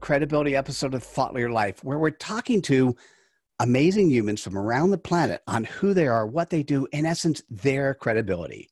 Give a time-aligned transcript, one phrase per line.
[0.00, 2.96] credibility episode of Thought Leader Life, where we're talking to
[3.60, 7.42] amazing humans from around the planet on who they are, what they do, in essence,
[7.50, 8.68] their credibility.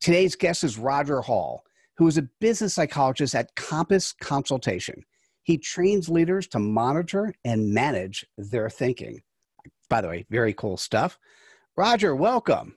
[0.00, 1.64] Today's guest is Roger Hall,
[1.96, 5.04] who is a business psychologist at Compass Consultation.
[5.42, 9.20] He trains leaders to monitor and manage their thinking.
[9.90, 11.18] By the way, very cool stuff.
[11.76, 12.74] Roger, welcome.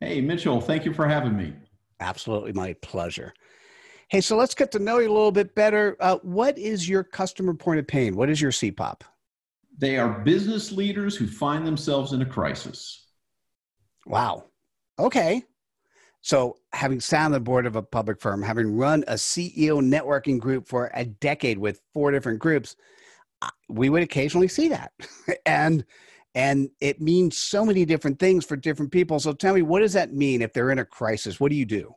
[0.00, 1.52] Hey, Mitchell, thank you for having me.
[2.00, 3.32] Absolutely, my pleasure.
[4.08, 5.96] Hey, so let's get to know you a little bit better.
[6.00, 8.16] Uh, what is your customer point of pain?
[8.16, 9.00] What is your CPOP?
[9.76, 13.06] They are business leaders who find themselves in a crisis.
[14.06, 14.44] Wow.
[14.98, 15.42] Okay.
[16.20, 20.38] So, having sat on the board of a public firm, having run a CEO networking
[20.38, 22.76] group for a decade with four different groups,
[23.68, 24.92] we would occasionally see that.
[25.46, 25.84] and
[26.34, 29.20] and it means so many different things for different people.
[29.20, 31.38] So tell me, what does that mean if they're in a crisis?
[31.38, 31.94] What do you do?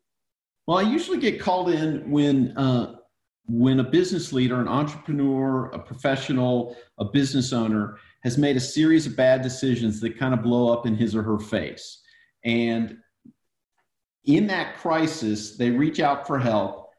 [0.67, 2.97] Well, I usually get called in when uh,
[3.45, 9.07] when a business leader, an entrepreneur, a professional, a business owner has made a series
[9.07, 12.01] of bad decisions that kind of blow up in his or her face,
[12.44, 12.97] and
[14.25, 16.89] in that crisis, they reach out for help.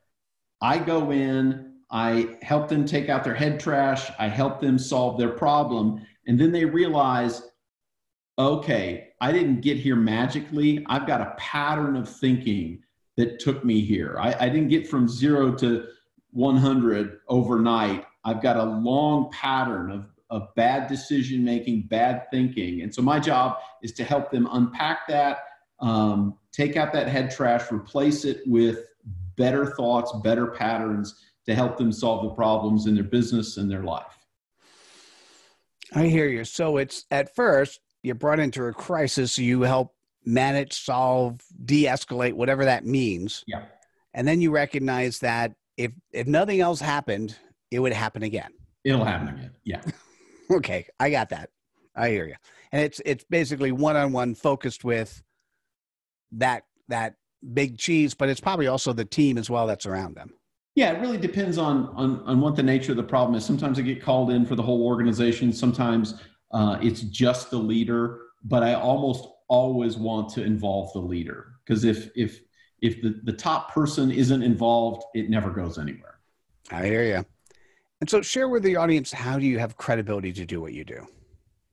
[0.62, 5.18] I go in, I help them take out their head trash, I help them solve
[5.18, 7.42] their problem, and then they realize,
[8.38, 10.86] okay, I didn't get here magically.
[10.88, 12.82] I've got a pattern of thinking
[13.18, 14.16] that took me here.
[14.18, 15.88] I, I didn't get from zero to
[16.30, 18.06] 100 overnight.
[18.24, 22.82] I've got a long pattern of, of bad decision making, bad thinking.
[22.82, 25.38] And so my job is to help them unpack that,
[25.80, 28.86] um, take out that head trash, replace it with
[29.36, 33.82] better thoughts, better patterns to help them solve the problems in their business and their
[33.82, 34.16] life.
[35.92, 36.44] I hear you.
[36.44, 39.92] So it's at first you're brought into a crisis, you help
[40.28, 43.44] manage, solve, de-escalate, whatever that means.
[43.46, 43.62] Yeah.
[44.12, 47.36] And then you recognize that if if nothing else happened,
[47.70, 48.50] it would happen again.
[48.84, 49.50] It'll happen again.
[49.64, 49.80] Yeah.
[50.50, 51.50] okay, I got that.
[51.96, 52.34] I hear you.
[52.72, 55.22] And it's it's basically one-on-one focused with
[56.32, 57.14] that that
[57.54, 60.34] big cheese, but it's probably also the team as well that's around them.
[60.74, 63.44] Yeah, it really depends on, on on what the nature of the problem is.
[63.46, 65.52] Sometimes I get called in for the whole organization.
[65.52, 66.20] Sometimes
[66.52, 68.20] uh, it's just the leader.
[68.44, 72.40] But I almost always want to involve the leader because if if
[72.80, 76.20] if the, the top person isn't involved, it never goes anywhere.
[76.70, 77.24] I hear you.
[78.00, 80.84] And so, share with the audience how do you have credibility to do what you
[80.84, 81.06] do?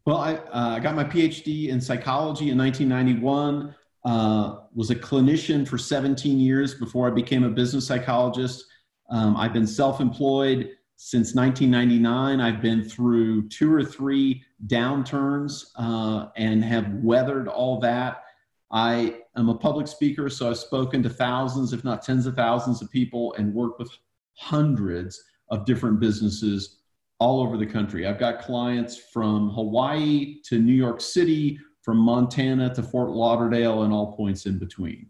[0.06, 3.76] Well, I uh, got my PhD in psychology in 1991.
[4.04, 8.66] Uh, was a clinician for 17 years before I became a business psychologist.
[9.10, 12.40] Um, I've been self employed since 1999.
[12.40, 18.24] I've been through two or three downturns uh, and have weathered all that.
[18.72, 22.82] I am a public speaker, so I've spoken to thousands, if not tens of thousands
[22.82, 23.92] of people and worked with
[24.34, 26.80] hundreds of different businesses
[27.20, 28.08] all over the country.
[28.08, 33.94] I've got clients from Hawaii to New York City, from Montana to Fort Lauderdale, and
[33.94, 35.08] all points in between.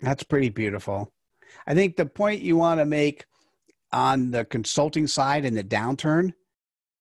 [0.00, 1.12] That's pretty beautiful.
[1.66, 3.24] I think the point you want to make
[3.92, 6.32] on the consulting side in the downturn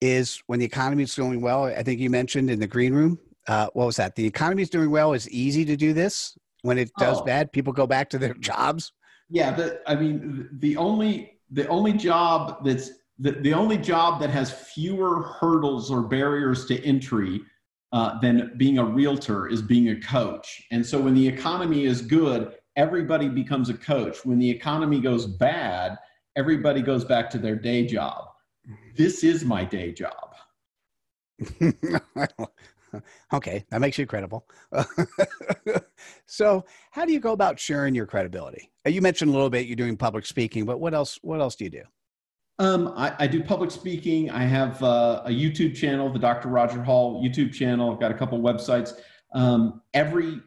[0.02, 1.66] is when the economy is doing well.
[1.66, 3.20] I think you mentioned in the green room.
[3.48, 4.16] Uh, what was that?
[4.16, 5.14] The economy is doing well.
[5.14, 6.38] It's easy to do this.
[6.62, 7.24] When it does oh.
[7.24, 8.92] bad, people go back to their jobs.
[9.30, 14.30] Yeah, but I mean, the only the only job that's the, the only job that
[14.30, 17.42] has fewer hurdles or barriers to entry
[17.92, 20.64] uh, than being a realtor is being a coach.
[20.72, 24.26] And so when the economy is good, everybody becomes a coach.
[24.26, 25.98] When the economy goes bad,
[26.40, 28.30] everybody goes back to their day job.
[28.96, 30.36] This is my day job.
[33.34, 34.48] okay, that makes you credible.
[36.26, 38.72] so, how do you go about sharing your credibility?
[38.88, 41.20] Uh, you mentioned a little bit you're doing public speaking, but what else?
[41.22, 41.84] What else do you do?
[42.58, 44.30] Um, I, I, do public speaking.
[44.32, 46.50] I have uh, a YouTube channel, the Dr.
[46.50, 47.92] Roger Hall YouTube channel.
[47.92, 49.00] I've got a couple websites.
[49.34, 50.42] Um, every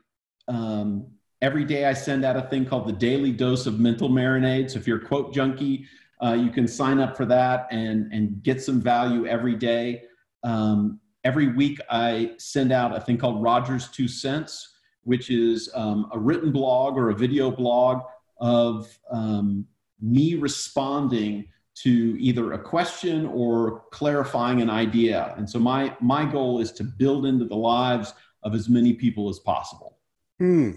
[0.47, 1.06] um,
[1.43, 4.71] every day, I send out a thing called the Daily Dose of Mental Marinade.
[4.71, 5.85] So if you're a quote junkie,
[6.23, 10.05] uh, you can sign up for that and and get some value every day.
[10.44, 16.09] Um, every week, I send out a thing called Roger's Two Cents, which is um,
[16.12, 18.03] a written blog or a video blog
[18.38, 19.67] of um,
[20.00, 25.35] me responding to either a question or clarifying an idea.
[25.37, 28.15] And so my my goal is to build into the lives
[28.45, 29.99] of as many people as possible.
[30.38, 30.73] Hmm.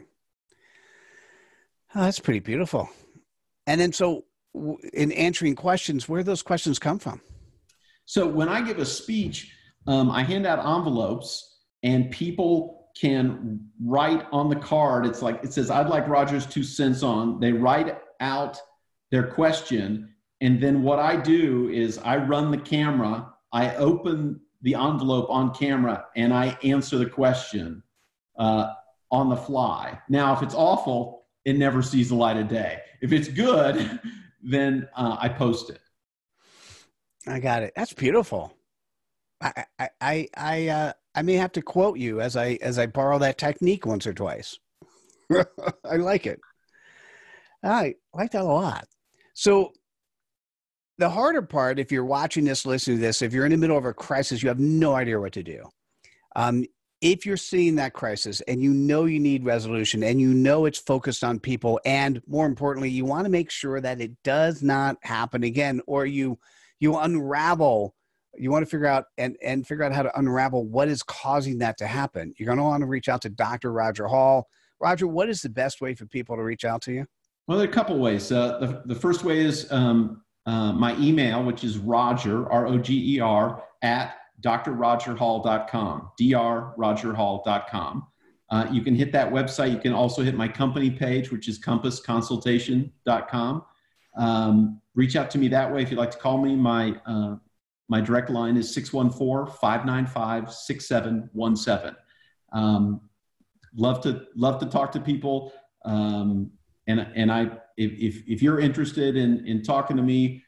[1.96, 2.90] Oh, that's pretty beautiful.
[3.68, 4.26] And then, so
[4.94, 7.22] in answering questions, where those questions come from?
[8.06, 9.52] So when I give a speech,
[9.88, 15.06] um, I hand out envelopes, and people can write on the card.
[15.06, 18.60] It's like it says, "I'd like Rogers two cents on." They write out
[19.12, 23.34] their question, and then what I do is I run the camera.
[23.52, 27.84] I open the envelope on camera, and I answer the question.
[28.38, 28.74] Uh,
[29.12, 29.98] on the fly.
[30.10, 32.82] Now, if it's awful, it never sees the light of day.
[33.02, 34.00] If it's good,
[34.44, 35.80] then uh, I post it.
[37.28, 37.74] I got it.
[37.76, 38.54] That's beautiful.
[39.42, 42.86] I I I I, uh, I may have to quote you as I as I
[42.88, 44.58] borrow that technique once or twice.
[45.34, 46.40] I like it.
[47.64, 48.86] I like that a lot.
[49.34, 49.74] So
[50.98, 53.78] the harder part, if you're watching this, listening to this, if you're in the middle
[53.78, 55.68] of a crisis, you have no idea what to do.
[56.36, 56.66] Um,
[57.06, 60.80] if you're seeing that crisis and you know you need resolution and you know it's
[60.80, 64.98] focused on people and more importantly you want to make sure that it does not
[65.04, 66.36] happen again or you
[66.80, 67.94] you unravel
[68.36, 71.60] you want to figure out and and figure out how to unravel what is causing
[71.60, 72.34] that to happen.
[72.40, 74.48] You're going to want to reach out to dr roger hall.
[74.80, 77.06] Roger what is the best way for people to reach out to you?
[77.48, 78.32] Well there are a couple ways.
[78.32, 84.16] Uh, the, the first way is um, uh, my email which is roger r-o-g-e-r at
[84.46, 88.08] drrogerhall.com, drrogerhall.com.
[88.52, 89.72] Uh, you can hit that website.
[89.72, 93.66] You can also hit my company page, which is compassconsultation.com.
[94.18, 96.56] Um, reach out to me that way if you'd like to call me.
[96.56, 97.38] My, uh,
[97.90, 101.96] my direct line is 614 595 6717.
[102.54, 103.02] Um,
[103.76, 105.52] love to love to talk to people
[105.84, 106.52] um,
[106.88, 107.44] and and i
[107.78, 110.42] if, if, if you're interested in in talking to me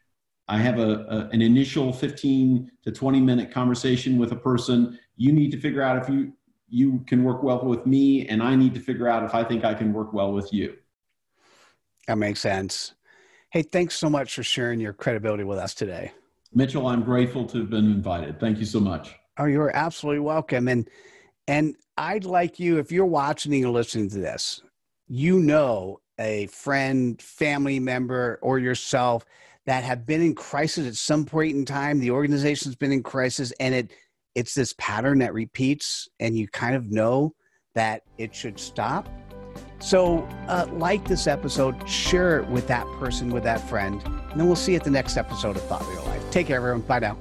[0.47, 4.97] I have a, a, an initial 15 to 20 minute conversation with a person.
[5.17, 6.33] You need to figure out if you
[6.69, 9.63] you can work well with me, and I need to figure out if I think
[9.63, 10.75] I can work well with you.
[12.07, 12.93] That makes sense.
[13.51, 16.11] Hey, thanks so much for sharing your credibility with us today.
[16.53, 18.39] Mitchell, I'm grateful to have been invited.
[18.39, 19.15] Thank you so much.
[19.37, 20.67] Oh, you're absolutely welcome.
[20.67, 20.89] And
[21.47, 24.61] and I'd like you, if you're watching or listening to this,
[25.07, 29.25] you know a friend, family member, or yourself
[29.67, 31.99] that have been in crisis at some point in time.
[31.99, 33.91] The organization's been in crisis, and it
[34.33, 37.33] it's this pattern that repeats, and you kind of know
[37.75, 39.09] that it should stop.
[39.79, 44.47] So, uh, like this episode, share it with that person, with that friend, and then
[44.47, 46.23] we'll see you at the next episode of Thought Leader Life.
[46.31, 46.81] Take care, everyone.
[46.81, 47.17] Bye now.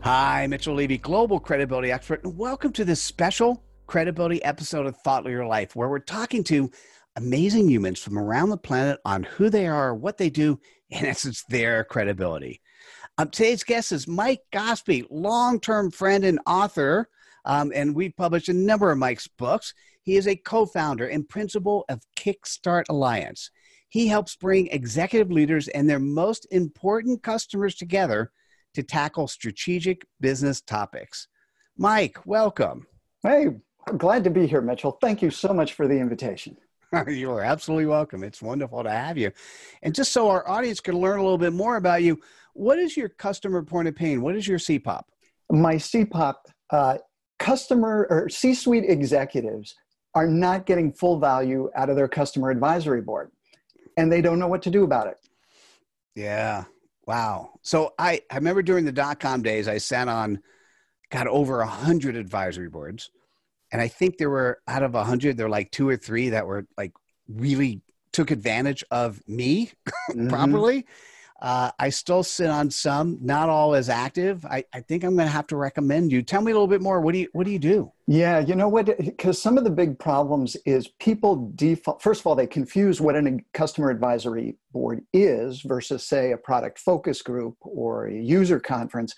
[0.00, 5.26] Hi, Mitchell Levy, global credibility expert, and welcome to this special credibility episode of Thought
[5.26, 6.70] Leader Life, where we're talking to
[7.16, 10.58] amazing humans from around the planet on who they are, what they do,
[10.94, 12.60] in essence, their credibility.
[13.18, 17.08] Um, today's guest is Mike Gospe, long term friend and author,
[17.44, 19.74] um, and we've published a number of Mike's books.
[20.02, 23.50] He is a co founder and principal of Kickstart Alliance.
[23.88, 28.32] He helps bring executive leaders and their most important customers together
[28.74, 31.28] to tackle strategic business topics.
[31.76, 32.86] Mike, welcome.
[33.22, 33.48] Hey,
[33.96, 34.98] glad to be here, Mitchell.
[35.00, 36.56] Thank you so much for the invitation.
[37.08, 38.22] you are absolutely welcome.
[38.22, 39.32] It's wonderful to have you.
[39.82, 42.20] And just so our audience can learn a little bit more about you,
[42.54, 44.22] what is your customer point of pain?
[44.22, 45.02] What is your CPOP?
[45.50, 46.34] My CPOP,
[46.70, 46.98] uh,
[47.38, 49.74] customer or C suite executives
[50.14, 53.30] are not getting full value out of their customer advisory board
[53.96, 55.18] and they don't know what to do about it.
[56.14, 56.64] Yeah.
[57.06, 57.58] Wow.
[57.62, 60.40] So I, I remember during the dot com days, I sat on,
[61.10, 63.10] got over a hundred advisory boards
[63.74, 66.28] and I think there were out of a hundred, there were like two or three
[66.28, 66.92] that were like
[67.28, 67.80] really
[68.12, 69.72] took advantage of me
[70.10, 70.28] mm-hmm.
[70.28, 70.86] properly.
[71.42, 74.46] Uh, I still sit on some, not all as active.
[74.46, 76.22] I, I think I'm going to have to recommend you.
[76.22, 77.00] Tell me a little bit more.
[77.00, 77.90] What do you What do you do?
[78.06, 78.96] Yeah, you know what?
[78.96, 82.00] Because some of the big problems is people default.
[82.00, 86.78] First of all, they confuse what a customer advisory board is versus, say, a product
[86.78, 89.16] focus group or a user conference.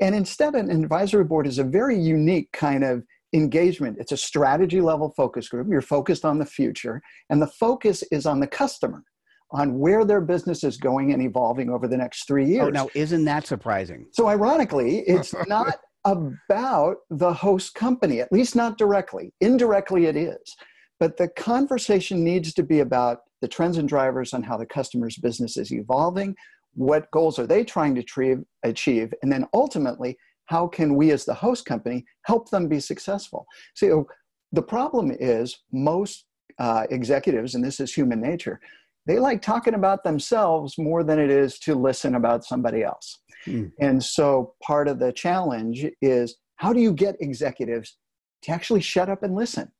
[0.00, 3.98] And instead, an advisory board is a very unique kind of engagement.
[4.00, 5.68] It's a strategy level focus group.
[5.70, 9.04] You're focused on the future, and the focus is on the customer,
[9.52, 12.66] on where their business is going and evolving over the next three oh, years.
[12.66, 14.06] Oh, now, isn't that surprising?
[14.12, 19.32] So, ironically, it's not about the host company, at least not directly.
[19.40, 20.56] Indirectly, it is.
[20.98, 25.16] But the conversation needs to be about the trends and drivers on how the customer's
[25.16, 26.36] business is evolving,
[26.74, 30.16] what goals are they trying to achieve, and then ultimately,
[30.50, 33.46] how can we as the host company help them be successful?
[33.74, 34.08] So
[34.50, 36.26] the problem is most
[36.58, 38.60] uh, executives and this is human nature
[39.06, 43.18] they like talking about themselves more than it is to listen about somebody else.
[43.46, 43.72] Mm.
[43.80, 47.96] and so part of the challenge is how do you get executives
[48.42, 49.72] to actually shut up and listen?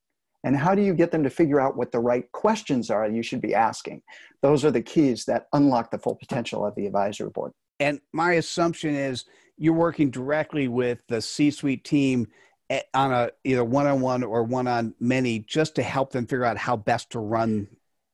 [0.45, 3.23] And how do you get them to figure out what the right questions are you
[3.23, 4.01] should be asking?
[4.41, 7.53] Those are the keys that unlock the full potential of the advisory board.
[7.81, 9.27] And my assumption is
[9.61, 12.27] you're working directly with the C-suite team
[12.71, 17.11] eh, on a either one-on-one or one-on-many just to help them figure out how best
[17.11, 17.69] to run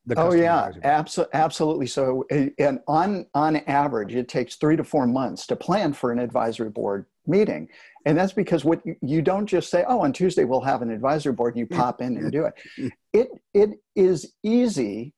[0.05, 0.71] the oh yeah.
[0.83, 1.87] absolutely absolutely.
[1.87, 6.11] So eh, and on on average it takes three to four months to plan for
[6.11, 7.67] an advisory board meeting.
[8.05, 11.33] And that's because what you don't just say oh on tuesday we'll have an advisory
[11.33, 12.53] board you pop in and do it.
[12.77, 12.87] Mm-hmm.
[13.13, 15.13] It it is easy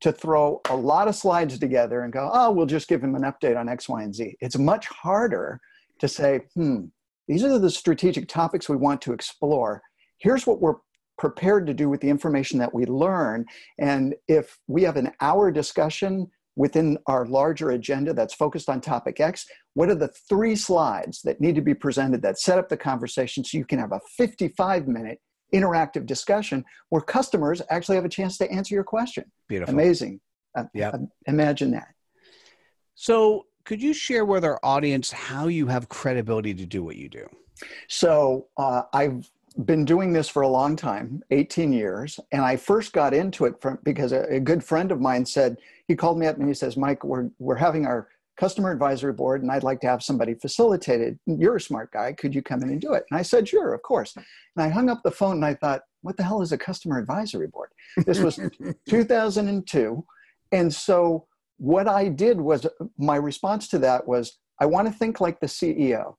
[0.00, 3.22] to throw a lot of slides together and go oh we'll just give them an
[3.22, 4.36] update on x y and z.
[4.40, 5.60] It's much harder
[6.02, 6.86] to say, hmm,
[7.28, 9.80] these are the strategic topics we want to explore.
[10.18, 10.74] Here's what we're
[11.16, 13.46] prepared to do with the information that we learn.
[13.78, 19.20] And if we have an hour discussion within our larger agenda that's focused on topic
[19.20, 22.76] X, what are the three slides that need to be presented that set up the
[22.76, 25.20] conversation so you can have a 55 minute
[25.54, 29.30] interactive discussion where customers actually have a chance to answer your question?
[29.48, 29.72] Beautiful.
[29.72, 30.20] Amazing.
[30.58, 30.88] Uh, yeah.
[30.88, 31.88] Uh, imagine that.
[32.96, 37.08] So, could you share with our audience how you have credibility to do what you
[37.08, 37.26] do?
[37.88, 39.30] So uh, I've
[39.64, 43.54] been doing this for a long time 18 years and i first got into it
[43.60, 46.54] from, because a, a, good friend of mine said he called me up and he
[46.54, 50.32] says mike we're, we're having our customer advisory board and i'd like to have somebody
[50.34, 51.18] facilitated.
[51.26, 52.14] You're a smart guy.
[52.14, 53.04] Could you come in and do it?
[53.10, 54.16] And i said sure of course.
[54.16, 54.24] And
[54.56, 57.46] i hung up the phone and i thought what the hell is a customer advisory
[57.46, 57.70] board?
[58.06, 58.40] This was
[58.88, 60.04] 2002
[60.52, 61.26] and so
[61.62, 62.66] what I did was
[62.98, 66.16] my response to that was I want to think like the CEO.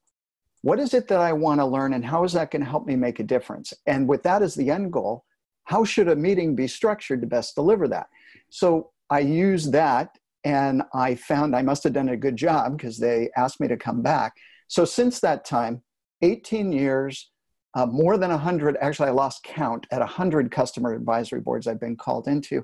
[0.61, 2.87] What is it that I want to learn and how is that going to help
[2.87, 3.73] me make a difference?
[3.85, 5.25] And with that as the end goal,
[5.65, 8.07] how should a meeting be structured to best deliver that?
[8.49, 12.97] So I used that and I found I must have done a good job because
[12.97, 14.31] they asked me to come back.
[14.69, 15.83] So since that time,
[16.21, 17.32] 18 years,
[17.75, 21.95] uh, more than 100, actually, I lost count at 100 customer advisory boards I've been
[21.95, 22.63] called into.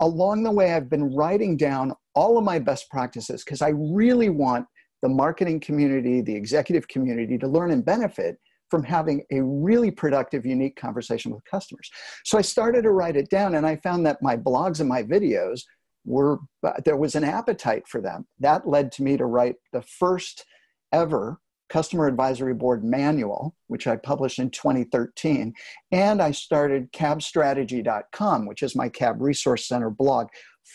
[0.00, 4.28] Along the way, I've been writing down all of my best practices because I really
[4.28, 4.66] want
[5.02, 8.38] the marketing community, the executive community to learn and benefit
[8.70, 11.90] from having a really productive, unique conversation with customers.
[12.24, 15.02] So I started to write it down and I found that my blogs and my
[15.02, 15.62] videos
[16.04, 18.26] were, uh, there was an appetite for them.
[18.40, 20.44] That led to me to write the first
[20.92, 25.52] ever customer advisory board manual, which I published in 2013.
[25.92, 30.28] And I started cabstrategy.com, which is my cab resource center blog,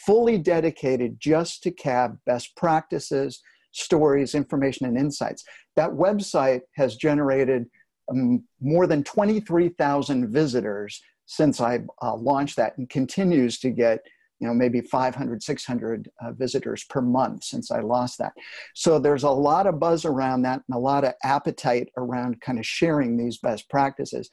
[0.06, 3.42] fully dedicated just to cab best practices,
[3.72, 5.44] stories, information, and insights.
[5.76, 7.66] That website has generated
[8.10, 14.00] um, more than 23,000 visitors since I uh, launched that and continues to get
[14.40, 18.34] you know maybe 500 600 uh, visitors per month since i lost that
[18.76, 22.60] so there's a lot of buzz around that and a lot of appetite around kind
[22.60, 24.30] of sharing these best practices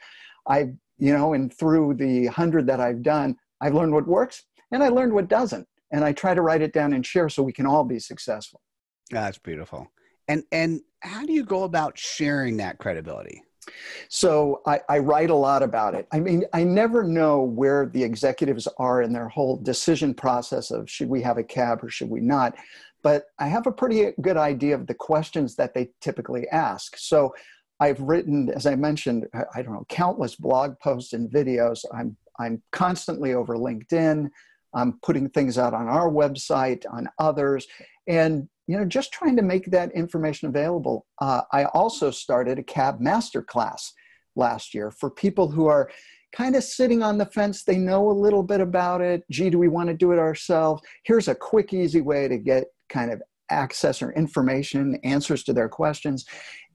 [0.49, 4.83] i you know and through the 100 that i've done i've learned what works and
[4.83, 5.67] I learned what doesn't.
[5.93, 8.61] And I try to write it down and share so we can all be successful.
[9.11, 9.87] That's beautiful.
[10.29, 13.43] And and how do you go about sharing that credibility?
[14.08, 16.06] So I, I, write a lot about it.
[16.12, 20.88] I mean, I never know where the executives are in their whole decision process of
[20.88, 22.54] should we have a cab or should we not.
[23.02, 26.96] But I have a pretty good idea of the questions that they typically ask.
[26.96, 27.35] So
[27.78, 31.85] I've written, as I mentioned, I don't know, countless blog posts and videos.
[31.92, 34.28] I'm I'm constantly over LinkedIn.
[34.75, 37.66] I'm putting things out on our website, on others,
[38.06, 41.06] and you know, just trying to make that information available.
[41.20, 43.92] Uh, I also started a cab master class
[44.35, 45.90] last year for people who are
[46.32, 47.64] kind of sitting on the fence.
[47.64, 49.25] They know a little bit about it.
[49.30, 50.82] Gee, do we want to do it ourselves?
[51.04, 55.68] Here's a quick, easy way to get kind of access or information, answers to their
[55.68, 56.26] questions.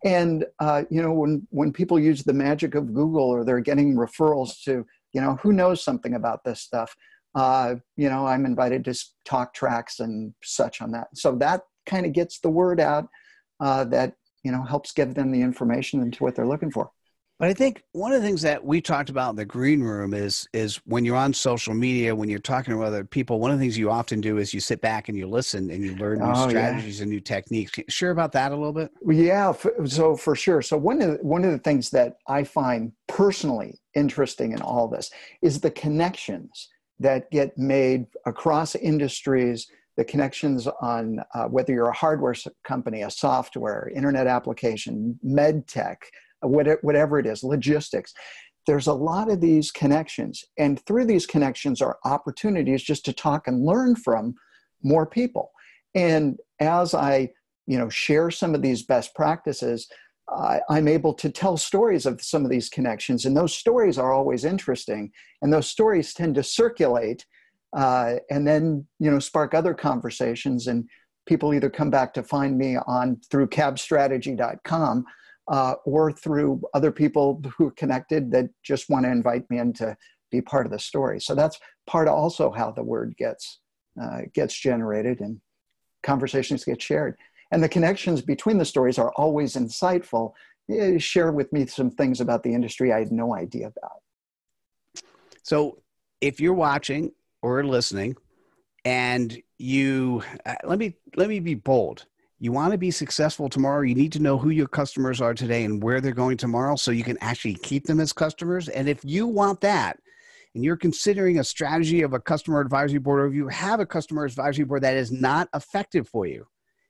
[0.04, 3.96] And uh, you know, when when people use the magic of Google or they're getting
[3.96, 6.96] referrals to, you know, who knows something about this stuff,
[7.36, 8.96] uh, you know, I'm invited to
[9.26, 11.08] talk tracks and such on that.
[11.14, 13.08] So that kind of gets the word out
[13.60, 16.92] uh, that you know helps give them the information into what they're looking for.
[17.42, 20.14] But I think one of the things that we talked about in the green room
[20.14, 23.58] is is when you're on social media, when you're talking to other people, one of
[23.58, 26.20] the things you often do is you sit back and you listen and you learn
[26.20, 27.02] new oh, strategies yeah.
[27.02, 27.80] and new techniques.
[27.90, 28.92] Share about that a little bit.
[29.08, 29.54] Yeah,
[29.86, 30.62] so for sure.
[30.62, 34.88] So one of the, one of the things that I find personally interesting in all
[34.88, 35.10] this
[35.42, 36.70] is the connections
[37.00, 39.66] that get made across industries
[39.98, 46.06] the connections on uh, whether you're a hardware company, a software, internet application, med tech,
[46.42, 48.14] whatever it is, logistics.
[48.68, 53.48] There's a lot of these connections, and through these connections are opportunities just to talk
[53.48, 54.36] and learn from
[54.84, 55.52] more people.
[55.96, 57.32] And as I,
[57.68, 59.88] you know, share some of these best practices,
[60.70, 64.46] I'm able to tell stories of some of these connections, and those stories are always
[64.46, 67.26] interesting, and those stories tend to circulate,
[67.74, 70.88] uh, and then you know spark other conversations, and
[71.26, 75.06] people either come back to find me on through cabstrategy.com
[75.48, 79.74] uh, or through other people who are connected that just want to invite me in
[79.74, 79.96] to
[80.32, 81.20] be part of the story.
[81.20, 83.60] So that's part of also how the word gets
[84.02, 85.40] uh, gets generated and
[86.04, 87.16] conversations get shared.
[87.52, 90.32] And the connections between the stories are always insightful.
[90.68, 94.00] You share with me some things about the industry I had no idea about.
[95.44, 95.82] So
[96.22, 98.16] if you're watching or listening
[98.86, 102.06] and you uh, let me let me be bold
[102.42, 105.64] you want to be successful tomorrow, you need to know who your customers are today
[105.64, 108.68] and where they're going tomorrow so you can actually keep them as customers.
[108.68, 110.00] And if you want that,
[110.56, 113.86] and you're considering a strategy of a customer advisory board, or if you have a
[113.86, 116.48] customer advisory board that is not effective for you,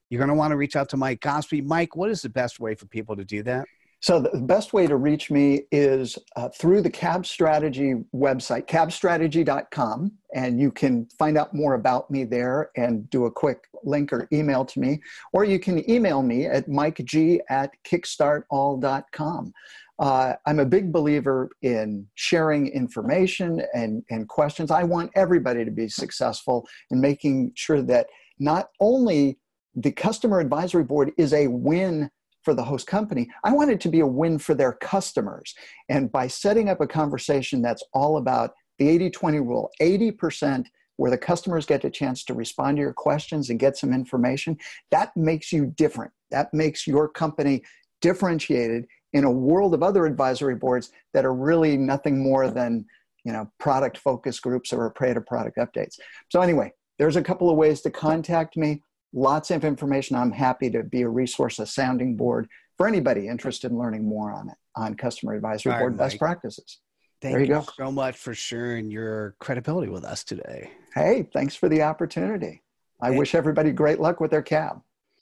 [0.10, 1.66] you're going to want to reach out to Mike Gospe.
[1.66, 3.68] Mike, what is the best way for people to do that?
[4.02, 10.12] So the best way to reach me is uh, through the Cab Strategy website, cabstrategy.com,
[10.34, 14.28] and you can find out more about me there and do a quick link or
[14.34, 15.00] email to me,
[15.34, 19.54] or you can email me at mikeg at kickstartall.com.
[20.00, 24.72] Uh, I'm a big believer in sharing information and, and questions.
[24.72, 28.08] I want everybody to be successful in making sure that
[28.40, 29.38] not only
[29.76, 32.10] the customer advisory board is a win
[32.44, 33.30] for the host company.
[33.44, 35.54] I want it to be a win for their customers.
[35.90, 40.66] And by setting up a conversation that's all about the 80 20 rule, 80%
[40.98, 44.58] where the customers get a chance to respond to your questions and get some information,
[44.92, 46.12] that makes you different.
[46.30, 47.64] That makes your company
[48.02, 52.86] differentiated in a world of other advisory boards that are really nothing more than
[53.24, 56.00] you know product focus groups or a prey to product updates
[56.30, 58.82] so anyway there's a couple of ways to contact me
[59.14, 60.16] lots of information.
[60.16, 62.48] I'm happy to be a resource, a sounding board
[62.78, 66.80] for anybody interested in learning more on it, on customer advisory board best practices.
[67.22, 67.66] Thank there you, you go.
[67.78, 70.72] so much for sharing your credibility with us today.
[70.96, 72.64] Hey, thanks for the opportunity.
[73.00, 74.82] I wish everybody great luck with their cab.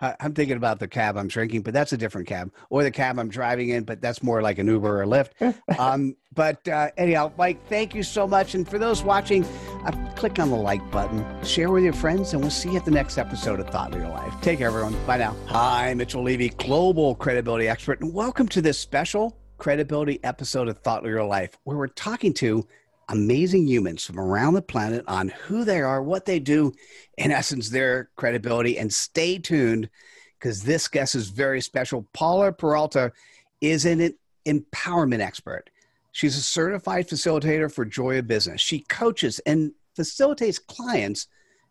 [0.00, 3.18] I'm thinking about the cab I'm drinking, but that's a different cab, or the cab
[3.18, 5.54] I'm driving in, but that's more like an Uber or Lyft.
[5.78, 8.54] um, but uh, anyhow, Mike, thank you so much.
[8.54, 9.44] And for those watching,
[9.84, 12.84] uh, click on the like button, share with your friends, and we'll see you at
[12.84, 14.32] the next episode of Thought Leader Life.
[14.40, 14.96] Take care, everyone.
[15.06, 15.36] Bye now.
[15.46, 21.04] Hi, Mitchell Levy, global credibility expert, and welcome to this special credibility episode of Thought
[21.04, 22.66] Leader Life, where we're talking to
[23.10, 26.72] amazing humans from around the planet on who they are, what they do,
[27.18, 28.78] in essence, their credibility.
[28.78, 29.90] And stay tuned
[30.38, 32.08] because this guest is very special.
[32.12, 33.12] Paula Peralta
[33.60, 34.14] is an
[34.46, 35.70] empowerment expert.
[36.12, 38.60] She's a certified facilitator for Joy of Business.
[38.60, 41.28] She coaches and facilitates clients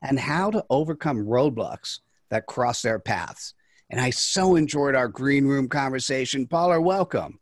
[0.07, 1.99] on how to overcome roadblocks
[2.29, 3.53] that cross their paths.
[3.89, 6.45] And I so enjoyed our green room conversation.
[6.45, 7.39] Paula, welcome.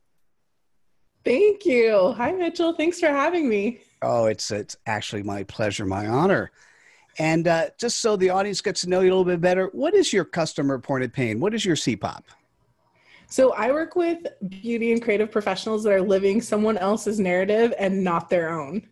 [1.25, 2.13] Thank you.
[2.15, 2.73] Hi, Mitchell.
[2.73, 3.81] Thanks for having me.
[4.01, 6.51] Oh, it's it's actually my pleasure, my honor.
[7.19, 9.95] And uh, just so the audience gets to know you a little bit better, what
[9.95, 11.39] is your customer pointed pain?
[11.39, 12.21] What is your CPOP?
[13.29, 18.03] So I work with beauty and creative professionals that are living someone else's narrative and
[18.03, 18.87] not their own.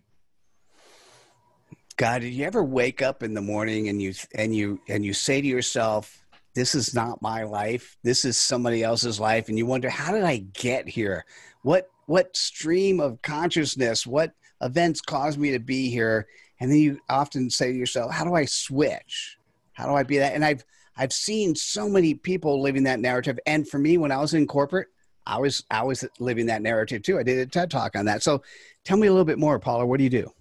[1.98, 5.14] God, did you ever wake up in the morning and you and you and you
[5.14, 7.96] say to yourself, "This is not my life.
[8.04, 11.26] This is somebody else's life," and you wonder, "How did I get here?
[11.62, 14.06] What what stream of consciousness?
[14.06, 16.28] What events caused me to be here?"
[16.60, 19.38] And then you often say to yourself, "How do I switch?
[19.74, 20.64] How do I be that?" And I've
[20.98, 23.38] I've seen so many people living that narrative.
[23.46, 24.88] And for me, when I was in corporate,
[25.28, 27.20] I was I was living that narrative too.
[27.20, 28.24] I did a TED talk on that.
[28.24, 28.44] So
[28.84, 29.86] tell me a little bit more, Paula.
[29.86, 30.32] What do you do?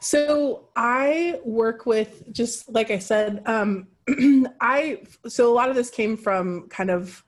[0.00, 3.88] So I work with just like I said, um,
[4.60, 7.24] I so a lot of this came from kind of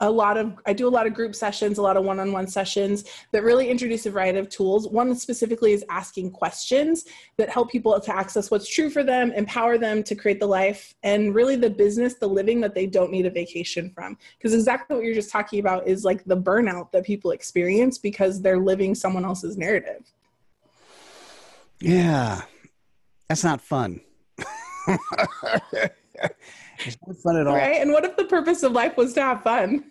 [0.00, 3.04] a lot of i do a lot of group sessions a lot of one-on-one sessions
[3.32, 4.88] that really introduce a variety of tools.
[4.88, 7.04] One specifically is asking questions
[7.36, 10.94] that help people to access what's true for them empower them to create the life
[11.02, 14.16] and really the business the living that they don't need a vacation from.
[14.38, 18.40] Because exactly what you're just talking about is like the burnout that people experience because
[18.40, 20.10] they're living someone else's narrative.
[21.80, 22.42] Yeah.
[23.28, 24.00] That's not fun
[26.80, 27.56] it's not fun at all.
[27.56, 27.80] Right?
[27.80, 29.84] And what if the purpose of life was to have fun?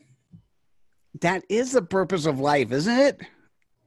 [1.21, 3.21] That is the purpose of life, isn't it?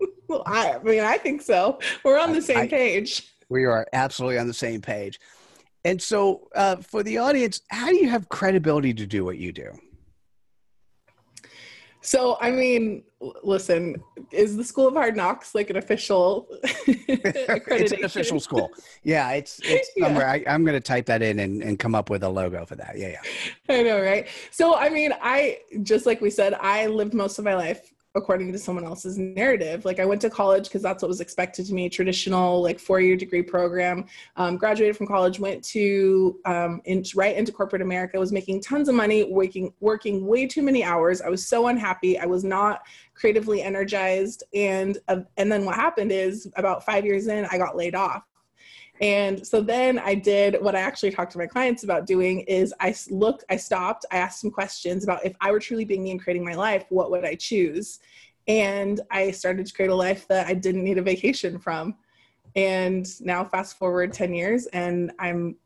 [0.28, 1.78] well, I, I mean, I think so.
[2.04, 3.34] We're on the same I, page.
[3.48, 5.20] We are absolutely on the same page.
[5.84, 9.52] And so, uh, for the audience, how do you have credibility to do what you
[9.52, 9.72] do?
[12.08, 13.02] So, I mean,
[13.42, 18.70] listen, is the School of Hard Knocks like an official it's an official school.
[19.02, 20.22] Yeah, it's it's somewhere.
[20.22, 20.50] Yeah.
[20.50, 22.76] I, am going to type that in and, and come up with a logo for
[22.76, 22.96] that.
[22.96, 23.20] Yeah, yeah.
[23.76, 24.26] I know, right?
[24.50, 28.52] So, I mean, I just like we said, I lived most of my life according
[28.52, 29.84] to someone else's narrative.
[29.84, 33.16] Like I went to college because that's what was expected to me, traditional like four-year
[33.16, 34.06] degree program.
[34.36, 38.18] Um, graduated from college, went to um, in, right into corporate America.
[38.18, 41.20] Was making tons of money, working working way too many hours.
[41.20, 42.18] I was so unhappy.
[42.18, 42.82] I was not
[43.14, 47.76] creatively energized, and uh, and then what happened is about five years in, I got
[47.76, 48.27] laid off.
[49.00, 52.74] And so then I did what I actually talked to my clients about doing is
[52.80, 56.10] I looked, I stopped, I asked some questions about if I were truly being me
[56.10, 58.00] and creating my life, what would I choose?
[58.48, 61.96] And I started to create a life that I didn't need a vacation from.
[62.56, 65.56] And now fast forward 10 years and I'm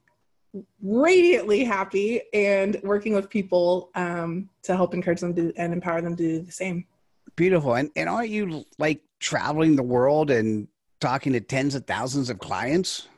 [0.83, 6.17] radiantly happy and working with people um, to help encourage them to, and empower them
[6.17, 6.85] to do the same.
[7.37, 7.75] Beautiful.
[7.75, 10.69] And, and aren't you like traveling the world and
[11.01, 13.09] talking to tens of thousands of clients?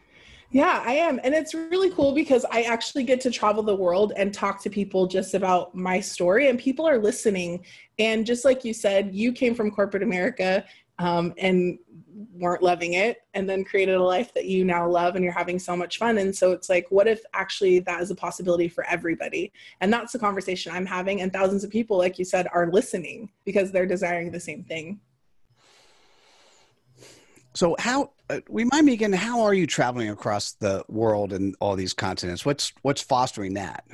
[0.54, 1.18] Yeah, I am.
[1.24, 4.70] And it's really cool because I actually get to travel the world and talk to
[4.70, 7.64] people just about my story, and people are listening.
[7.98, 10.64] And just like you said, you came from corporate America
[11.00, 11.76] um, and
[12.32, 15.58] weren't loving it, and then created a life that you now love and you're having
[15.58, 16.18] so much fun.
[16.18, 19.52] And so it's like, what if actually that is a possibility for everybody?
[19.80, 21.20] And that's the conversation I'm having.
[21.20, 25.00] And thousands of people, like you said, are listening because they're desiring the same thing.
[27.54, 29.12] So, how uh, remind me again?
[29.12, 32.44] How are you traveling across the world and all these continents?
[32.44, 33.84] What's what's fostering that?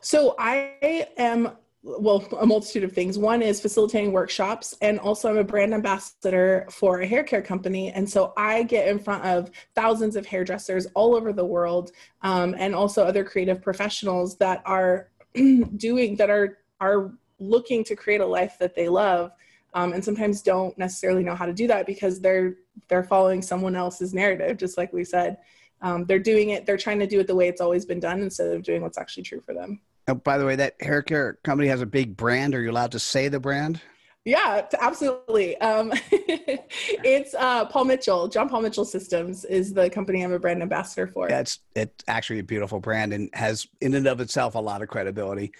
[0.00, 3.16] So, I am well a multitude of things.
[3.18, 7.92] One is facilitating workshops, and also I'm a brand ambassador for a hair care company,
[7.92, 12.54] and so I get in front of thousands of hairdressers all over the world, um,
[12.58, 15.08] and also other creative professionals that are
[15.76, 19.30] doing that are are looking to create a life that they love
[19.76, 22.56] um, and sometimes don't necessarily know how to do that because they're
[22.88, 25.36] they're following someone else's narrative just like we said
[25.82, 28.20] um, they're doing it they're trying to do it the way it's always been done
[28.20, 31.38] instead of doing what's actually true for them oh, by the way that hair care
[31.44, 33.80] company has a big brand are you allowed to say the brand
[34.24, 35.56] yeah, absolutely.
[35.58, 38.26] Um, it's uh, Paul Mitchell.
[38.26, 41.28] John Paul Mitchell Systems is the company I'm a brand ambassador for.
[41.30, 44.82] Yeah, it's it's actually a beautiful brand and has in and of itself a lot
[44.82, 45.52] of credibility.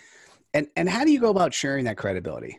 [0.52, 2.58] And and how do you go about sharing that credibility?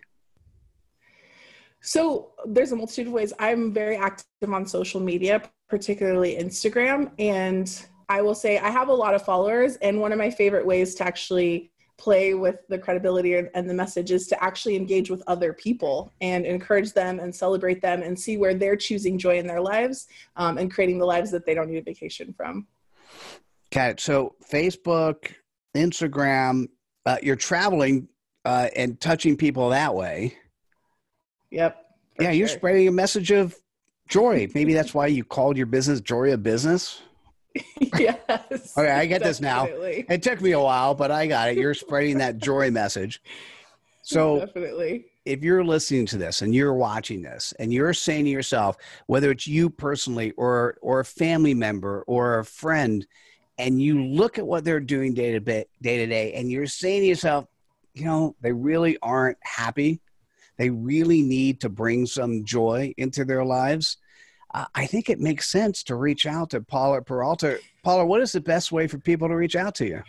[1.82, 3.34] So there's a multitude of ways.
[3.40, 7.12] I'm very active on social media, particularly Instagram.
[7.20, 9.76] And I will say I have a lot of followers.
[9.78, 14.12] And one of my favorite ways to actually play with the credibility and the message
[14.12, 18.38] is to actually engage with other people and encourage them and celebrate them and see
[18.38, 21.70] where they're choosing joy in their lives um, and creating the lives that they don't
[21.70, 22.68] need a vacation from.
[23.72, 23.96] Okay.
[23.98, 25.34] So Facebook,
[25.76, 26.68] Instagram,
[27.06, 28.08] uh, you're traveling
[28.46, 30.38] uh, and touching people that way.
[31.52, 31.86] Yep.
[32.20, 33.56] Yeah, you're spreading a message of
[34.08, 34.48] joy.
[34.54, 37.02] Maybe that's why you called your business Joy Joya Business.
[37.98, 38.78] yes.
[38.78, 39.24] Okay, I get definitely.
[39.24, 39.66] this now.
[39.66, 41.58] It took me a while, but I got it.
[41.58, 43.22] You're spreading that joy message.
[44.04, 45.06] So definitely.
[45.26, 49.32] If you're listening to this and you're watching this and you're saying to yourself, whether
[49.32, 53.06] it's you personally or or a family member or a friend,
[53.58, 56.68] and you look at what they're doing day to day, day to day, and you're
[56.68, 57.46] saying to yourself,
[57.94, 60.00] you know, they really aren't happy
[60.58, 63.98] they really need to bring some joy into their lives,
[64.54, 67.60] uh, I think it makes sense to reach out to Paula Peralta.
[67.84, 70.04] Paula, what is the best way for people to reach out to you?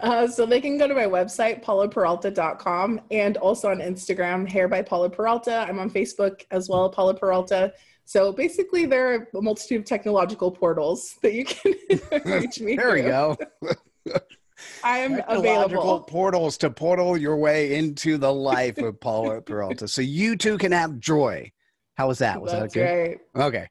[0.00, 4.82] Uh, so they can go to my website, paulaperalta.com, and also on Instagram, Hair by
[4.82, 5.66] Paula Peralta.
[5.68, 7.72] I'm on Facebook as well, Paula Peralta.
[8.04, 11.74] So basically, there are a multitude of technological portals that you can
[12.24, 12.76] reach me.
[12.76, 13.02] there through.
[13.02, 13.36] we go.
[14.84, 16.00] I am available.
[16.00, 19.88] portals to portal your way into the life of Paula Peralta.
[19.88, 21.50] So you too can have joy
[21.96, 22.40] How was that?
[22.40, 23.18] Was That's that good?
[23.34, 23.44] right.
[23.46, 23.68] Okay.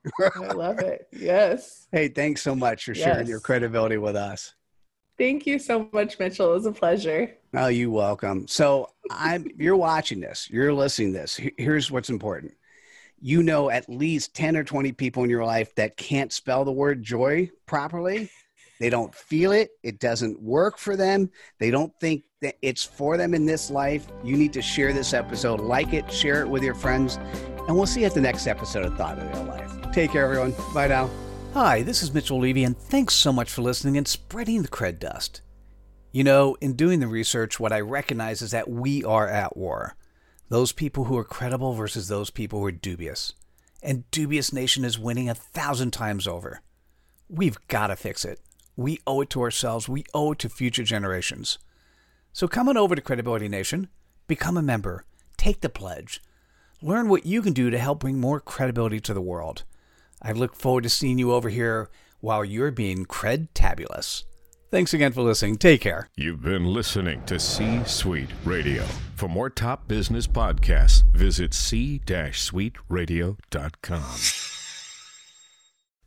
[0.50, 1.08] I love it.
[1.12, 1.88] Yes.
[1.92, 4.54] hey, thanks so much for sharing your credibility with us.
[5.18, 6.50] Thank you so much, Mitchell.
[6.52, 7.32] It was a pleasure.
[7.54, 8.48] Oh, you welcome.
[8.48, 11.40] So I'm you're watching this, you're listening to this.
[11.58, 12.54] Here's what's important.
[13.22, 16.72] You know at least 10 or 20 people in your life that can't spell the
[16.72, 18.32] word joy properly.
[18.84, 19.72] They don't feel it.
[19.82, 21.32] It doesn't work for them.
[21.58, 24.06] They don't think that it's for them in this life.
[24.26, 27.16] You need to share this episode, like it, share it with your friends,
[27.66, 29.72] and we'll see you at the next episode of Thought in Real Life.
[29.94, 30.54] Take care, everyone.
[30.74, 31.10] Bye now.
[31.54, 35.00] Hi, this is Mitchell Levy, and thanks so much for listening and spreading the cred
[35.00, 35.40] dust.
[36.12, 39.96] You know, in doing the research, what I recognize is that we are at war.
[40.50, 43.32] Those people who are credible versus those people who are dubious.
[43.82, 46.60] And Dubious Nation is winning a thousand times over.
[47.30, 48.42] We've got to fix it.
[48.76, 51.60] We owe it to ourselves, we owe it to future generations.
[52.32, 53.90] So come on over to Credibility Nation,
[54.28, 55.06] become a member,
[55.38, 56.22] take the pledge,
[56.82, 59.64] learn what you can do to help bring more credibility to the world.
[60.22, 61.90] I look forward to seeing you over here
[62.22, 64.26] while you're being cred-tabulous.
[64.72, 65.58] Thanks again for listening.
[65.58, 66.10] Take care.
[66.16, 68.84] You've been listening to C Suite Radio.
[69.16, 74.53] For more top business podcasts, visit c-suiteradio.com.